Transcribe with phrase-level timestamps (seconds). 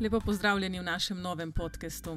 [0.00, 2.16] Lepo pozdravljeni v našem novem podkastu.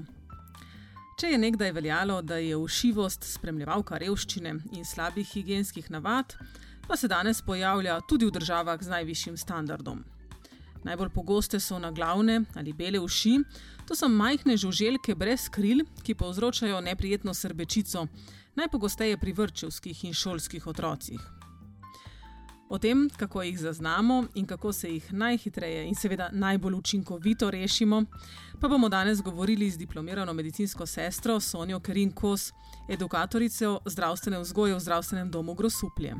[1.21, 6.33] Če je nekdaj veljalo, da je ušivost spremljevalka revščine in slabih higijenskih navad,
[6.87, 10.01] pa se danes pojavlja tudi v državah z najvišjim standardom.
[10.89, 13.37] Najbolj pogoste so na glavne ali bele uši,
[13.85, 18.07] to so majhne žuželke brez kril, ki povzročajo neprijetno srbečico,
[18.57, 21.36] najpogosteje pri vrčevskih in šolskih otrocih.
[22.69, 28.03] O tem, kako jih zaznamo in kako se jih najhitreje in seveda najbolj učinkovito rešimo,
[28.61, 32.51] pa bomo danes govorili z diplomirano medicinsko sestro Sonjo Kerinkos,
[32.89, 36.15] edukatorico zdravstvene vzgoje v zdravstvenem domu Grosuplje.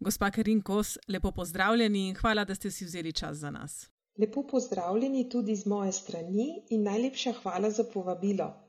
[0.00, 3.90] Gospa Kerinkos, lepo pozdravljeni in hvala, da ste si vzeli čas za nas.
[4.18, 8.63] Lepo pozdravljeni tudi z moje strani in najlepša hvala za povabilo.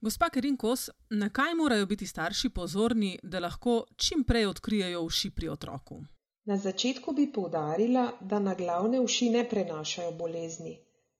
[0.00, 5.48] Gospa Kerinkos, na kaj morajo biti starši pozorni, da lahko čim prej odkrijejo uši pri
[5.48, 6.02] otroku?
[6.44, 10.74] Na začetku bi povdarila, da na glavne uši ne prenašajo bolezni,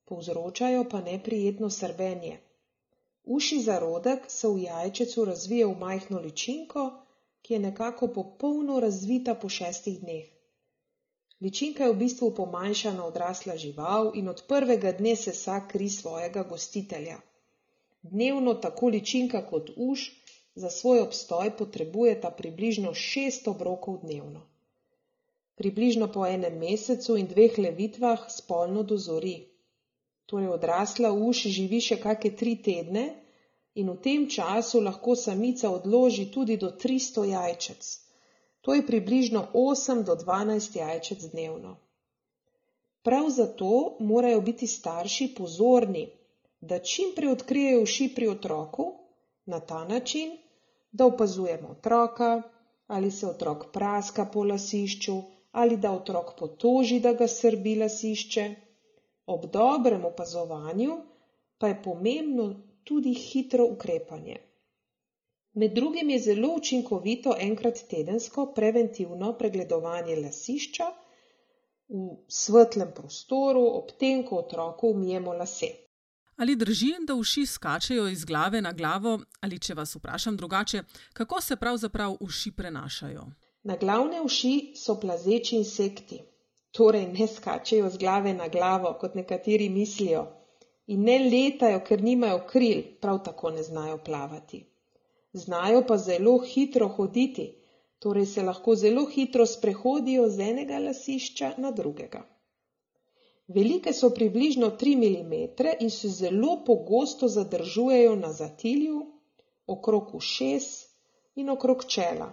[0.05, 2.39] povzročajo pa neprijetno srbenje.
[3.25, 6.84] Uši zarodek se v jajčecu razvije v majhno ličinko,
[7.42, 10.27] ki je nekako popolno razvita po šestih dneh.
[11.41, 16.42] Ličinka je v bistvu pomanjšana odrasla žival in od prvega dne se sa kri svojega
[16.42, 17.19] gostitelja.
[18.11, 20.03] Dnevno tako ličinka kot uš
[20.55, 24.43] za svoj obstoj potrebujeta približno šest obrokov dnevno.
[25.57, 29.37] Približno po enem mesecu in dveh levitvah spolno dozori.
[30.27, 33.05] Torej odrasla uš živi še kakšne tri tedne
[33.75, 37.89] in v tem času lahko samica odloži tudi do 300 jajčec.
[38.61, 41.77] To je približno 8 do 12 jajčec dnevno.
[43.03, 46.09] Prav zato morajo biti starši pozorni,
[46.67, 48.86] da čim prej odkrijejo uši pri otroku
[49.47, 50.36] na ta način,
[50.92, 52.42] da opazujemo otroka,
[52.86, 55.17] ali se otrok praska po lasišču,
[55.53, 58.47] ali da otrok potoži, da ga srbi lasišče.
[59.27, 60.98] Ob dobrem opazovanju
[61.58, 62.48] pa je pomembno
[62.85, 64.36] tudi hitro ukrepanje.
[65.52, 70.91] Med drugim je zelo učinkovito enkrat tedensko preventivno pregledovanje lasišča
[71.89, 75.70] v svetlem prostoru, ob tem, ko otroku umijemo lase.
[76.36, 80.83] Ali drži, da uši skačejo iz glave na glavo, ali če vas vprašam drugače,
[81.13, 83.24] kako se pravzaprav uši prenašajo?
[83.63, 86.19] Na glavne uši so plazeči insekti,
[86.77, 90.27] torej ne skačejo z glave na glavo, kot nekateri mislijo,
[90.86, 94.63] in ne letajo, ker nimajo kril, prav tako ne znajo plavati.
[95.33, 97.48] Znajo pa zelo hitro hoditi,
[97.98, 102.27] torej se lahko zelo hitro sprehodijo z enega lasišča na drugega.
[103.46, 105.33] Velike so približno 3 mm
[105.80, 109.07] in se zelo pogosto zadržujejo na zatilju,
[109.67, 110.67] okrog ušes
[111.34, 112.33] in okrog čela.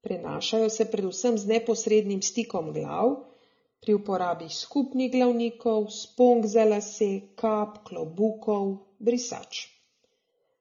[0.00, 3.16] Prenašajo se predvsem z neposrednim stikom glav,
[3.80, 9.66] pri uporabi skupnih glavnikov, spong za lase, kap, klobukov, brisač.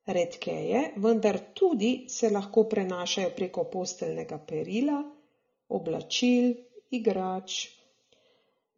[0.05, 5.03] Redkeje, vendar tudi se lahko prenašajo preko posteljnega perila,
[5.69, 6.53] oblačil,
[6.89, 7.78] igrač,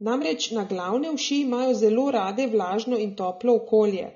[0.01, 4.07] Namreč na glavne uši imajo zelo rade vlažno in toplo okolje.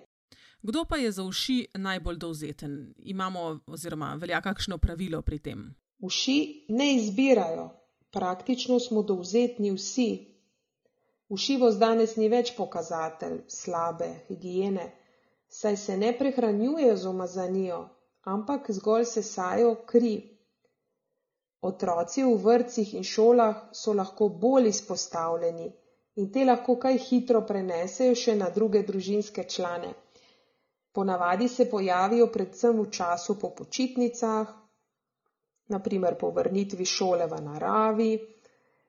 [0.62, 2.94] Kdo pa je za uši najbolj dovzeten?
[2.98, 5.76] Imamo oziroma velja kakšno pravilo pri tem?
[6.00, 7.70] Uši ne izbirajo,
[8.12, 10.10] praktično smo dovzetni vsi.
[11.30, 14.92] Ušivost danes ni več pokazatelj slabe higiene,
[15.48, 17.80] saj se ne prehranjujejo z omazanijo,
[18.24, 20.35] ampak zgolj sesajo kri.
[21.66, 25.72] Otroci v vrtcih in šolah so lahko bolj izpostavljeni
[26.22, 29.94] in te lahko kaj hitro prenesejo še na druge družinske člane.
[30.96, 34.54] Ponavadi se pojavijo predvsem v času po počitnicah,
[35.68, 38.14] naprimer po vrnitvi šole v naravi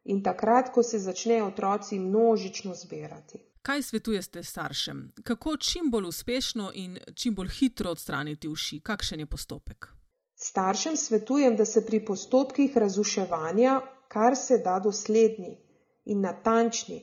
[0.05, 3.43] in takrat, ko se začnejo otroci množično zbirati.
[3.67, 5.13] Kaj svetujete staršem?
[5.25, 8.81] Kako čim bolj uspešno in čim bolj hitro odstraniti uši?
[8.81, 9.96] Kakšen je postopek?
[10.37, 15.57] Staršem svetujem, da se pri postopkih razuševanja kar se da dosledni
[16.05, 16.99] in natančni,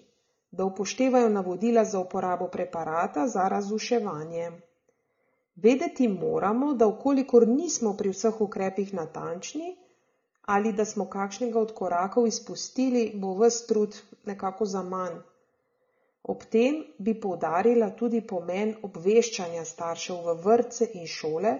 [0.52, 4.52] da upoštevajo navodila za uporabo preparata za razuševanje.
[5.56, 9.76] Vedeti moramo, da ukolikor nismo pri vseh ukrepih natančni
[10.46, 15.20] ali da smo kakšnega od korakov izpustili, bo vse trud nekako za manj.
[16.24, 21.54] Ob tem bi poudarila tudi pomen obveščanja staršev v vrtce in šole,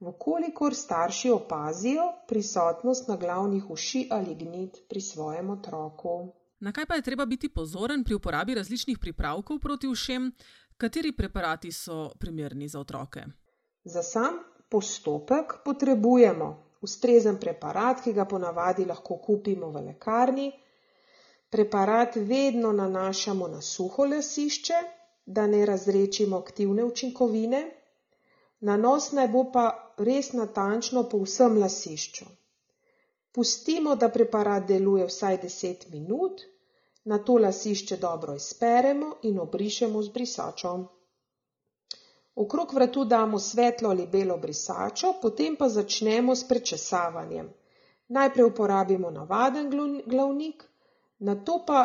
[0.00, 6.32] Vkolikor starši opazijo prisotnost na glavnih uši ali gnit pri svojem otroku.
[6.60, 10.32] Na kaj pa je treba biti pozoren pri uporabi različnih pripravkov proti ušem,
[10.76, 13.24] kateri preparati so primerni za otroke?
[13.84, 16.48] Za sam postopek potrebujemo
[16.80, 20.52] ustrezen preparat, ki ga ponavadi lahko kupimo v lekarni.
[21.50, 24.80] Preparat vedno nanašamo na suho lasišče,
[25.26, 27.79] da ne razrečimo aktivne učinkovine.
[28.60, 29.64] Nanos naj bo pa
[29.98, 32.26] res natančno po vsem lasišču.
[33.32, 36.42] Pustimo, da preparat deluje vsaj 10 minut,
[37.04, 40.84] na to lasišče dobro izperemo in obrišemo z brisačom.
[42.34, 47.48] Okrog vratu damo svetlo ali belo brisačo, potem pa začnemo s prečesavanjem.
[48.08, 49.70] Najprej uporabimo navaden
[50.06, 50.64] glavnik,
[51.18, 51.80] na to pa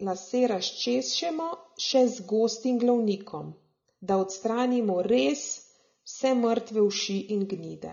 [0.00, 3.54] lase razčešemo še z gostim glavnikom,
[4.00, 5.65] da odstranimo res
[6.06, 7.92] vse mrtve uši in gnide.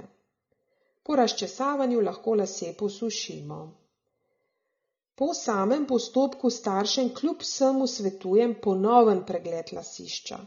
[1.04, 3.62] Po razčesavanju lahko lase posušimo.
[5.16, 10.38] Po samem postopku staršem kljub vsemu svetujem ponoven pregled lasišča.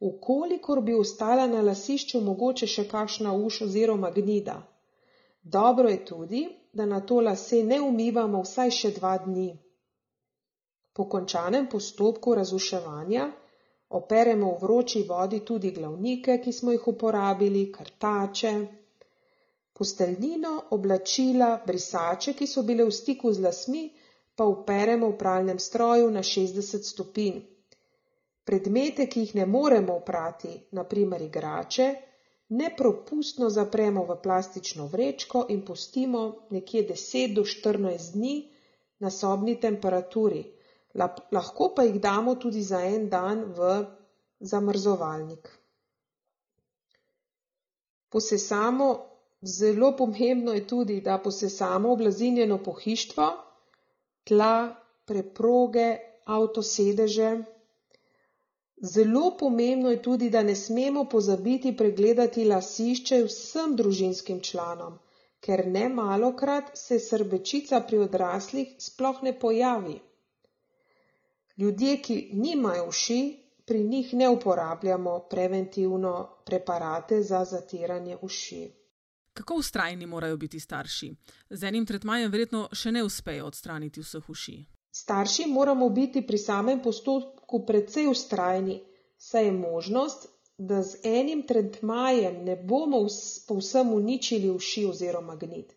[0.00, 4.56] Ukolikor bi ostala na lasišču mogoče še kakšna uš oziroma gnida.
[5.42, 6.42] Dobro je tudi,
[6.72, 9.50] da na to lase ne umivamo vsaj še dva dni.
[10.92, 13.30] Po končanem postopku razuševanja
[13.92, 18.52] operemo v vroči vodi tudi glavnike, ki smo jih uporabili, krtače,
[19.72, 23.82] posteljnino, oblačila, brisače, ki so bile v stiku z lasmi,
[24.34, 27.40] pa uperemo v pralnem stroju na 60 stopinj.
[28.44, 31.88] Predmete, ki jih ne moremo oprati, naprimer igrače,
[32.52, 38.34] nepropustno zapremo v plastično vrečko in pustimo nekje 10 do 14 dni
[38.98, 40.42] na sobni temperaturi.
[40.94, 43.68] Lahko pa jih damo tudi za en dan v
[44.42, 45.48] zamrzovalnik.
[48.08, 48.88] Posesamo,
[49.42, 53.28] zelo pomembno je tudi, da posesamo oblazinjeno pohištvo,
[54.24, 54.50] tla,
[55.04, 55.86] preproge,
[56.26, 57.30] avtosedeže.
[58.84, 64.98] Zelo pomembno je tudi, da ne smemo pozabiti pregledati lasišče vsem družinskim članom,
[65.40, 70.00] ker ne malokrat se srbečica pri odraslih sploh ne pojavi.
[71.58, 78.70] Ljudje, ki nimajo uši, pri njih ne uporabljamo preventivno preparate za zatiranje uši.
[79.32, 81.14] Kako ustrajni morajo biti starši?
[81.50, 84.56] Z enim tretmajem verjetno še ne uspejo odstraniti vseh uši.
[84.92, 88.82] Starši moramo biti pri samem postopku precej ustrajni,
[89.16, 90.28] saj je možnost,
[90.58, 93.06] da z enim tretmajem ne bomo
[93.48, 95.72] povsem uničili uši oziroma gnit.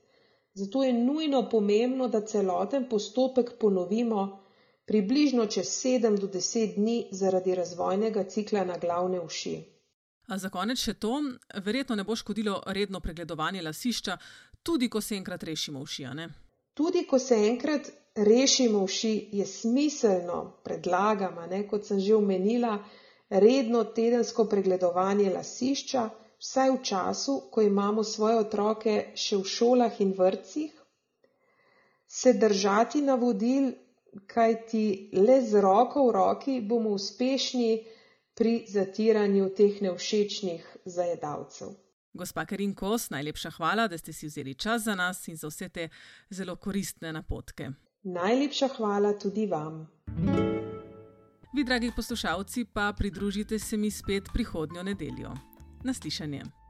[0.53, 4.44] Zato je nujno pomembno, da celoten postopek ponovimo
[4.85, 9.55] približno čez 7 do 10 dni zaradi razvojnega cikla na glavne uši.
[10.27, 11.21] A za konec še to,
[11.65, 14.17] verjetno ne bo škodilo redno pregledovanje lasišča,
[14.63, 16.07] tudi ko se enkrat rešimo uši.
[16.73, 22.79] Tudi ko se enkrat rešimo uši, je smiselno, predlagam, ne, kot sem že omenila,
[23.29, 26.09] redno tedensko pregledovanje lasišča,
[26.39, 30.73] vsaj v času, ko imamo svoje otroke še v šolah in vrtcih,
[32.07, 33.71] se držati navodil,
[34.27, 37.83] kajti le z roko v roki bomo uspešni
[38.35, 41.73] pri zatiranju teh nevšečnih zajedavcev.
[42.15, 45.69] Gospa Karin Kos, najlepša hvala, da ste si vzeli čas za nas in za vse
[45.69, 45.89] te
[46.29, 47.71] zelo koristne napotke.
[48.03, 49.87] Najlepša hvala tudi vam.
[51.55, 55.33] Vi, dragi poslušalci, pa pridružite se mi spet prihodnjo nedeljo.
[55.83, 56.64] Naslišanje.